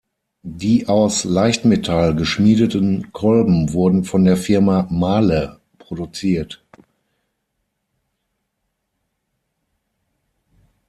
Die 0.41 0.87
aus 0.87 1.25
Leichtmetall 1.25 2.15
geschmiedeten 2.15 3.11
Kolben 3.11 3.71
wurden 3.71 4.03
von 4.03 4.25
der 4.25 4.35
Firma 4.35 4.87
Mahle 4.89 5.59
produziert. 5.77 6.65